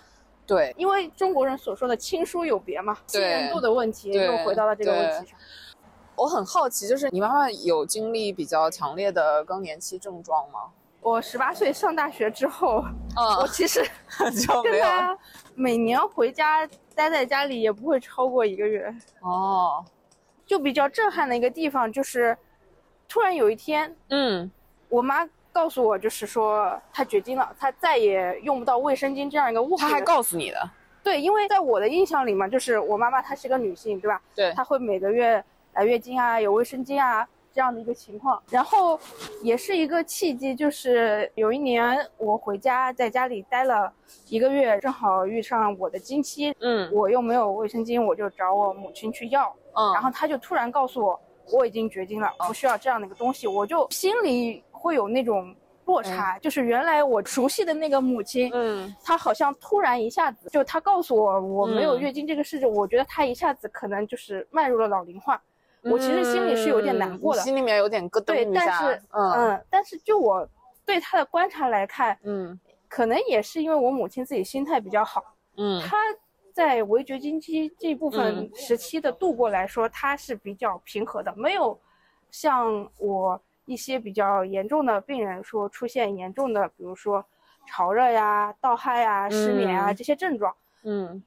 [0.46, 5.38] 对，因为中国人所说的亲疏有别嘛，信任度的问题又回到了这个问题上。
[6.14, 10.68] 我很好奇，就是你妈妈有经历比较强烈的更年期症状吗？
[11.00, 12.84] 我十八岁上大学之后，
[13.16, 13.82] 我嗯，其实
[14.46, 14.84] 就没有。
[14.84, 15.18] 跟他
[15.54, 16.68] 每年回家
[17.00, 18.94] 待在家里也不会超过一个月。
[19.20, 19.82] 哦，
[20.44, 22.36] 就比较震撼的一个地方就是，
[23.08, 24.50] 突然有一天，嗯
[24.90, 29.90] 我妈告诉我，就是说她绝经了，她再也用不到卫生巾这样一个物品了。
[29.90, 30.70] 她还告诉你的，
[31.02, 34.20] 对，因为在我的印象里嘛，就是我妈妈她是个女性，对吧？
[34.34, 38.42] 对，她会每个月来月经啊，有卫生巾啊这样的一个情况。
[38.50, 38.98] 然后
[39.42, 43.92] 也是一个契机，就是有一年我回家，在家里待了
[44.28, 46.90] 一个月，正好遇上我的经期，嗯。
[46.92, 51.20] 我又没有卫生巾，我就找我母亲去要，嗯，然后她就突然告诉我，
[51.52, 58.94] 我已经绝经了，不需要这样的一个东西，我就心里会有那种落差，就是原来我熟悉的那个母亲，嗯。
[59.04, 62.00] 她好像突然一下子就她告诉我我没有嗯。
[62.00, 65.40] 月经这个事情，我觉得她一下子可能就是迈入了老龄化，
[65.82, 69.32] 我其实心里是有点难过的嗯，心里面有点咯噔对，一下但是嗯。
[69.32, 70.46] 嗯，但是就我
[70.84, 72.58] 对他的观察来看，嗯。
[72.88, 75.22] 可能也是因为我母亲自己心态比较好，
[75.56, 75.80] 嗯。
[75.80, 75.96] 她
[76.52, 78.50] 在围绝经期这部分嗯。
[78.54, 81.80] 时期的度过来说，她是比较平和的，没有
[82.30, 87.24] 像我一些比较严重的病人说出现严重的，比如说
[87.68, 89.96] 潮热呀、盗汗呀、失眠啊嗯。
[89.96, 90.54] 这些症状。
[90.82, 91.22] 嗯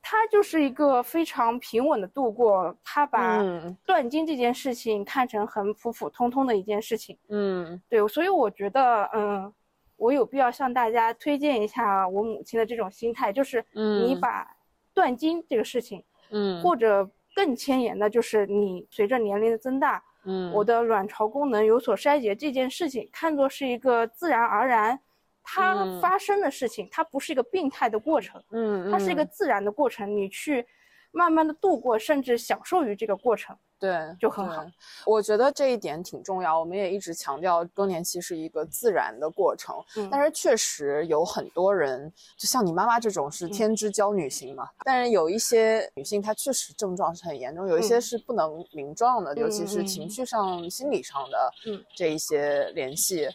[0.00, 3.76] 她就是一个非常平稳的度过，他把嗯。
[3.84, 7.18] 断经这件事情看成很普普通通的一件事情。
[7.28, 7.80] 嗯。
[7.88, 9.52] 对，所以我觉得，嗯，
[9.96, 14.20] 我有必要向大家推荐一下我母亲的这种心态，就是你嗯。
[14.20, 14.46] 把
[14.94, 20.50] 断经这个事情，嗯，或者更前沿的，就是你随着年龄的增大，嗯。
[20.52, 24.98] 我的卵巢功能有所衰竭这件事情，看作是一个自然而然
[25.50, 30.66] 它嗯发生的事情，它不是一个病态的过程，嗯它是一个嗯自然的过程，你去
[31.10, 33.56] 慢慢的度过，甚至享受于这个过程。
[33.80, 34.66] 对，就很好。
[35.06, 39.76] 我觉得这一点挺重要，我们也一直强调更年期是一个自然的过程。
[39.96, 44.68] 嗯但是确实有很多人，就像你妈妈这种是嗯天之娇女型嘛。
[44.84, 53.28] 但是有一些女性，她确实症状是很严重，有一些嗯是不能名状的，尤其是嗯情绪上、心理上的嗯这一些联系。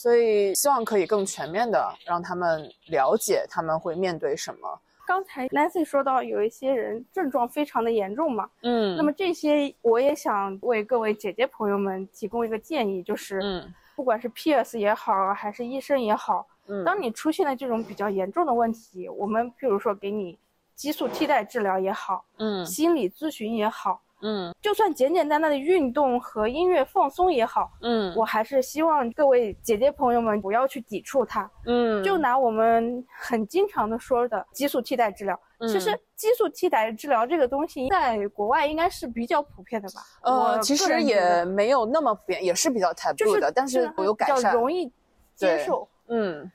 [0.00, 4.80] 所以希望可以更全面的让他们了解他们会面对什么。
[5.06, 8.96] 刚才 Nancy 说到有一些人症状非常的严重嘛，嗯。
[8.96, 13.70] 那么这些我也想为各位姐姐朋友们提供一个建议，就是嗯。
[13.94, 20.38] 不管是 Pierce 也好，还是医生也好，嗯，当你出现了这种比较严重的问题，我们譬如说给你
[20.74, 22.64] 激素替代治疗也好，嗯。
[22.64, 31.50] 心理咨询也好，嗯就算简简单单的运动和音乐放松也好，嗯我还是希望各位姐姐朋友们不要去抵触它。
[31.66, 40.00] 嗯就拿我们很经常的说的激素替代治疗，其实嗯激素替代治疗这个东西在国外应该是比较普遍的吧？
[40.22, 44.52] 呃，其实也没有那么普遍，也是比较就 taboo 是的，但是我有改比较。
[44.52, 44.92] 容易
[45.34, 45.88] 接受。
[46.08, 46.50] 嗯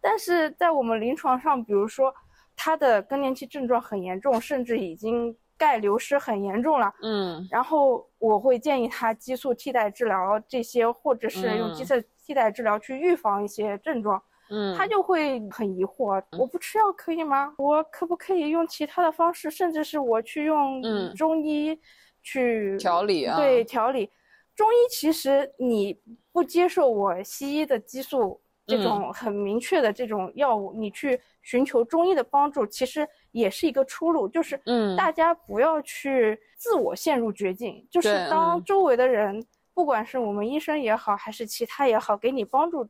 [0.00, 2.14] 但是在我们临床上，比如说
[2.56, 11.94] 他的更年期症状很严重，甚至已经钙流失很严重了，嗯然后我会建议他激素替代治疗这些，或者是用激素
[12.24, 14.22] 替代治疗去预防一些症状。
[14.50, 17.52] 嗯，他就会很疑惑，我不吃药可以吗？
[17.58, 21.78] 我可不可以用其他的方式，甚至是我去用嗯中医
[22.22, 24.08] 去调理啊对调理。
[24.54, 26.00] 中医其实你
[26.32, 34.28] 不接受我西医的激素这嗯种很明确的这种药物，你去寻求中医的帮助，其实也是一个出路。
[34.28, 39.44] 就是嗯大家不要去自我陷入绝境，就是当周围的人，
[39.74, 42.88] 不管是我们医生也好，还是其他也好，给你帮助。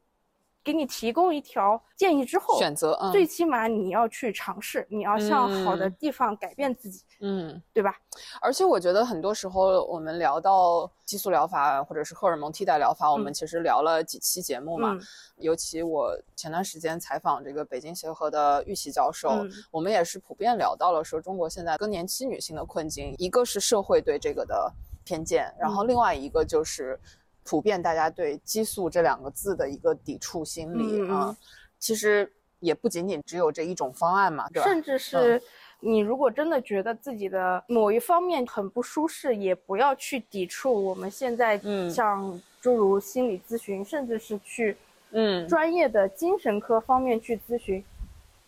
[0.68, 7.96] 给你提供一条建议之后，选择，嗯，最起码你要去尝试，你要向好的地方改变自己，嗯，对吧？
[8.38, 14.92] 而且我觉得很多时候我们聊到激素疗法或者是荷尔蒙替代疗法，我们其实聊了几期节目嘛。
[14.92, 15.00] 嗯。
[15.38, 19.50] 尤其我前段时间采访这个北京协和的玉琪教授，嗯。
[19.70, 24.70] 我们也是普遍聊到了说中国现在更年期女性的困境，一个是社会对这个的
[25.02, 27.00] 偏见，然后另外一个就是
[27.48, 31.34] 普遍大家对激素这两个字的一个抵触心理啊。
[31.78, 32.30] 其实
[32.60, 34.68] 也不仅仅只有这一种方案嘛，对吧？
[34.68, 35.40] 甚至是
[35.80, 44.76] 你如果真的觉得自己的某一方面很不舒适，也不要去抵触我们现在嗯像诸如心理咨询，甚至是去
[45.12, 47.82] 嗯专业的精神科方面去咨询。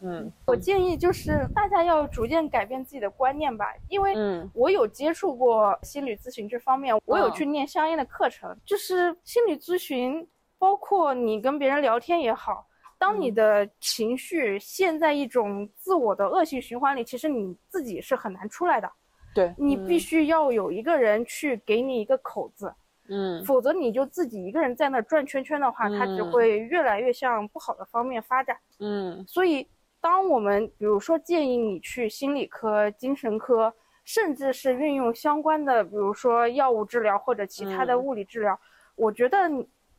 [0.03, 0.33] 嗯。
[0.47, 4.51] 我建议就是大家要逐渐改变自己的观念吧，因为嗯。
[4.55, 8.57] 我有接触过心理咨询这方面，我有去念相应的课程。
[8.65, 10.27] 就是心理咨询，
[10.59, 12.67] 包括你跟别人聊天也好，
[12.99, 18.91] 当你的情绪陷在一种自我的恶性循环里，其实你自己是很难出来的。
[19.33, 22.75] 对，你必须要有一个人去给你一个口子，
[23.09, 23.45] 嗯。
[23.45, 26.33] 否则你就自己一个人在那转圈圈的话，它只嗯。
[26.33, 28.57] 会越来越向不好的方面发展。
[28.81, 29.25] 嗯。
[29.29, 29.67] 所以，
[30.01, 33.73] 当我们比如说建议你去心理科、精神科，
[34.05, 38.59] 甚至是运用相关的，比如说药物治疗或者其他的嗯物理治疗，
[38.97, 39.49] 我觉得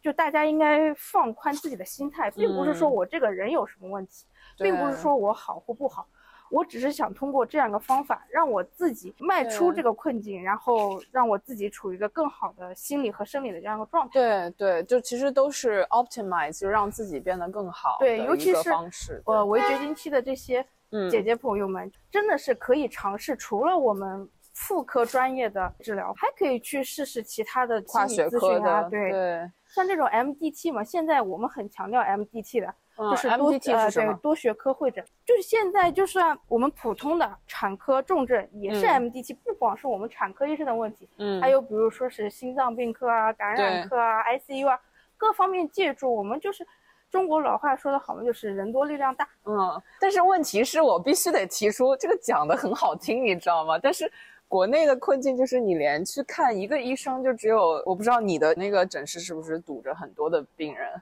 [0.01, 4.25] 就大家应该放宽自己的心态，并不是说嗯我这个人有什么问题，
[4.57, 6.07] 并不是说我好或不好。
[6.51, 14.11] 我只是想通过这样一个方法，让我自己迈出这个困境，然后让我自己处于一个更好的心理和生理的这样一个状态。
[14.13, 18.69] 对对，就其实都是 optimize，就让自己变得更好的对尤其是。
[19.25, 28.81] 呃，围绝经期的这些嗯姐姐朋友们，真的是可以尝试，除了我们妇科专业的治疗，还可以去试试其他的跨学心理咨科询啊。
[28.83, 32.73] 的，对，对，像这种 MDT 嘛，现在我们很强调 MDT 的，嗯
[33.09, 34.13] 就是多、MDT 呃是什么？
[34.13, 35.03] 对多学科会诊。
[35.25, 44.79] 就是现在就算我们普通的产科重症也是嗯 MDT，、不光是我们产科医生的问题，嗯，还有比如说是心脏病科啊、感染科啊、ICU 啊，
[45.17, 46.13] 各方面借助。
[46.13, 46.65] 我们就是
[47.09, 49.27] 中国老话说的好嘛，就是人多力量大。
[49.45, 53.79] 嗯，但是问题是我必须得提出，这个讲的很好听，你知道吗？
[53.81, 54.11] 但是
[54.47, 61.01] 国内的困境就是，你连去看一个医生，就只有我不知道你的那个诊室是不是堵着很多的病人，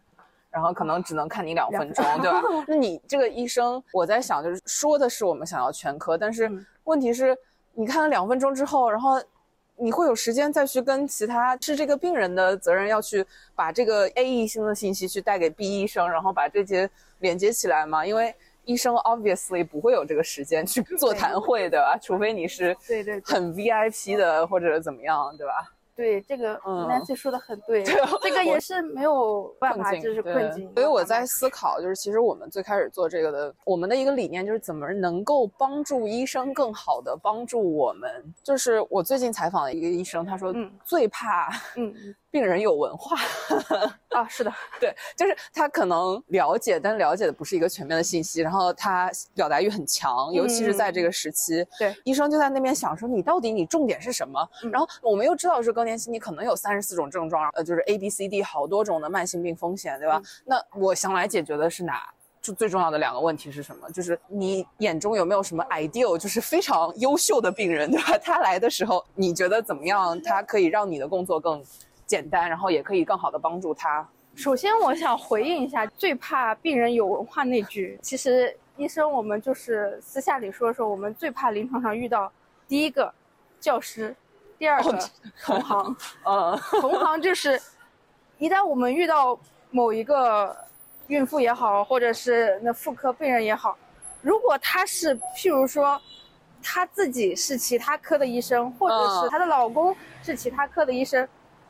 [0.52, 2.42] 然后可能只能看你两分钟，对吧？
[2.68, 7.38] 那你这个医生，我在想，就是说的是我们想要全科，但是嗯问题是，
[7.74, 9.22] 你看了两分钟之后，然后。
[9.82, 13.26] 你会有时间再去跟其他是这个病人的责任，要去
[13.56, 16.90] 把这个 A 医生的信息去带给 B 医生，然后把这些
[17.20, 18.06] 连接起来吗？
[18.06, 18.36] 因为
[18.66, 25.72] 医生 obviously 不会有这个时间去 座谈会的吧，除非你是对对对很 VIP 的或者怎么样，对吧？
[26.00, 30.72] 对，这个嗯 Nancy 说的很对，对这个也是没有办法，就是困境。
[30.74, 38.10] 所以我在思考，就是其实我们最开始做这个的，我们的一个理念就是怎么能够帮助医生更好的帮助我们。
[38.42, 41.94] 就是我最近采访了一个医生，他说嗯最怕嗯
[42.32, 43.18] 病人有文化。
[44.10, 54.48] 啊，是的， 对，就是他可能了解，但了解的不是一个全面的信息，然后他表达欲很强，尤其是在这个时期，对医生就在那边想说，你到底你重点是什么？
[54.64, 60.18] 嗯然后我们又知道是更年期，你可能有三十四种症状，呃，就是 A B C D 好多种的慢性病风险，对吧？
[60.18, 62.02] 嗯那我想来解决的是哪？
[62.42, 63.90] 就最重要的两个问题是什么？
[63.92, 68.18] 就是你眼中有没有什么 ideal，就是非常优秀的病人，对吧？
[68.18, 70.20] 他来的时候，你觉得怎么样？
[70.22, 71.62] 他可以让你的工作更
[72.10, 74.06] 简单，然后也可以更好的帮助他。
[74.36, 78.00] 首先我想回应一下最怕病人有文化那句。
[78.02, 82.32] 其实医生我们就是私下里说说，我们最怕临床上遇到
[82.68, 83.14] 第一个
[83.60, 84.16] 教师，
[84.58, 84.98] 第二个
[85.44, 85.96] 同行。
[86.24, 87.62] 呃 同行就是，
[88.40, 89.40] 一旦我们遇到
[89.70, 90.58] 某一个
[91.10, 93.78] 孕妇也好，或者是那妇科病人也好，
[94.24, 96.02] 如果他是譬如说，
[96.62, 101.28] 她自己是其他科的医生，或者是嗯她的老公是其他科的医生，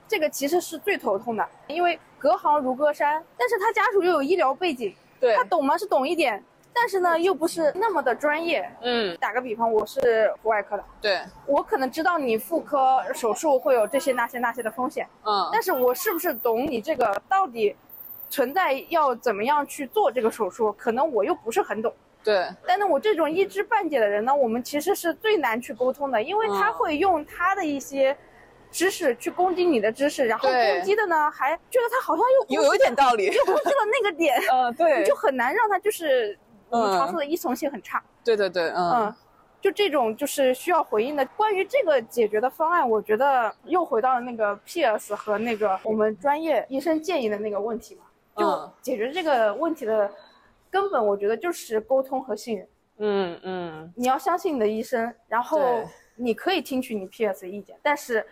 [0.10, 5.78] 这个其实是最头痛的，因为隔行如隔山，但是他家属又有医疗背景，对他懂吗？
[5.78, 6.44] 是懂一点，
[6.74, 8.68] 但是呢又不是那么的专业。
[8.82, 15.08] 嗯，打个比方，我是妇外科的，对，我可能知道你妇科手术会有这些那些那些的风险。
[15.24, 17.76] 嗯，但是我是不是懂你这个到底
[18.32, 20.74] 存在要怎么样去做这个手术？
[20.74, 21.94] 可能我又不是很懂。
[22.22, 28.16] 对，但是我这种一知半解的人呢，我们其实是最难去沟通的，因为他嗯会用他的一些
[28.72, 33.26] 知识去攻击你的知识，然后攻击的呢还觉得他好像又有有一点道理。
[33.26, 36.38] 又攻击了那个点， 嗯，对你就很难让他就是
[36.70, 38.04] 我们嗯常说的依从性很差。
[38.24, 39.16] 对对对，嗯嗯，
[39.60, 41.26] 就这种就是需要回应的。
[41.36, 48.04] 关于这个解决的方案，我觉得又回到了那个 PS 和那个我们专业医生建议的那个问题嘛。
[48.38, 50.10] 就嗯解决这个问题的
[50.70, 52.68] 根本，我觉得就是沟通和信任。
[53.00, 55.60] 嗯嗯你要相信你的医生，然后
[56.16, 58.26] 你可以听取你 PS 的意见，但是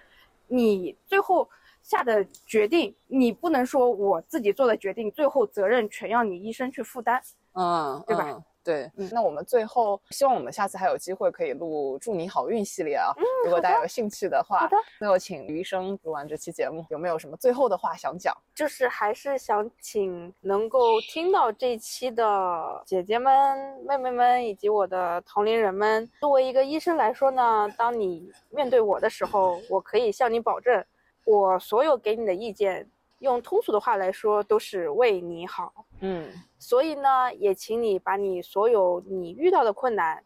[0.48, 1.50] 你最后
[1.82, 7.22] 下的决定，你不能说我自己做的决定，最后责任全要你医生去负担。
[7.54, 8.43] 嗯，对吧嗯？
[8.68, 13.13] 对，那我们最后希望我们下次还有机会可以录“祝你好运”系列啊。
[13.45, 18.36] 如果大家有兴趣的话，好的最后请于医生录完这期节目，有没有什么最后的话想讲？
[18.53, 30.84] 就是还是想请能够听到这期的姐姐们、妹妹们以及我的同龄人们，作为一个医生来说呢，当你面对我的时候，我可以向你保证，
[31.24, 32.86] 我所有给你的意见，
[33.20, 35.86] 用通俗的话来说，都是为你好。
[36.01, 40.24] 嗯所以呢，也请你把你所有你遇到的困难，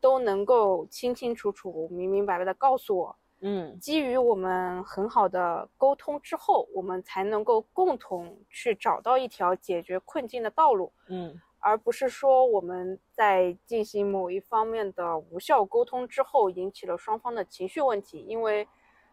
[0.00, 3.16] 都能够清清楚楚、明明白白的告诉我。
[3.44, 18.18] 嗯基于我们很好的沟通之后，我们才能够共同去找到一条解决困境的道路，嗯而不是说我们在进行某一方面的无效沟通之后，引起了双方的情绪问题。
[18.18, 18.66] 因为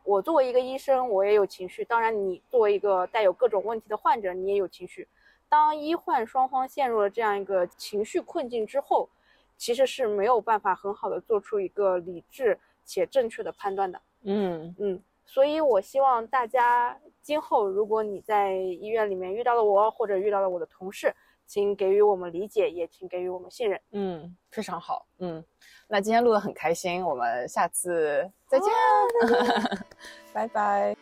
[0.10, 5.08] 我作为一个医生，我也有情绪，当然你作为一个带有各种问题的患者，你也有情绪。
[5.48, 9.08] 当医患双方陷入了这样一个情绪困境之后，
[9.56, 14.02] 其实是没有办法很好的做出一个理智且正确的判断的。
[14.24, 21.14] 嗯嗯，所以我希望大家今后，如果你在医院里面遇到了我，或者遇到了我的同事，
[21.50, 23.82] 请给予我们理解，也请给予我们信任。
[23.92, 25.08] 嗯，非常好。
[25.18, 25.44] 嗯，
[25.88, 28.70] 那今天录的很开心，我们下次再见，
[30.32, 30.96] 拜拜。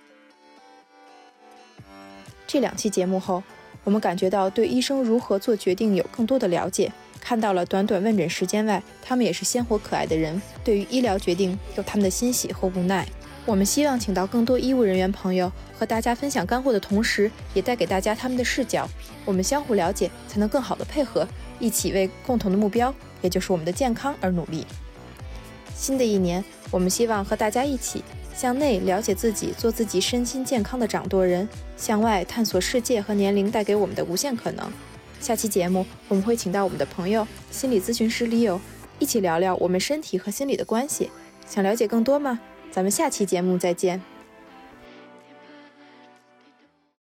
[2.48, 3.44] 这两期节目后，
[3.84, 6.90] 我们感觉到对医生如何做决定有更多的了解，
[7.20, 13.06] 看到了短短问诊时间外，他们也是鲜活可爱的人，对于医疗决定有他们的欣喜和无奈。
[13.48, 18.86] 我们希望请到更多医务人员朋友和大家分享干货的同时，也带给大家他们的视角。
[19.24, 21.26] 我们相互了解，才能更好的配合，
[21.58, 24.68] 一起为共同的目标，也就是我们的健康而努力。
[25.74, 28.04] 新的一年，我们希望和大家一起
[28.36, 34.70] 向内了解自己，做自己身心健康的掌舵人；向外探索世界和年龄带给我们的无限可能。
[35.22, 38.60] 下期节目我们会请到我们的朋友心理咨询师 Leo，
[39.00, 41.10] 一起聊聊我们身体和心理的关系。
[41.48, 42.38] 想了解更多吗？
[42.78, 44.17] 咱们下期节目再见。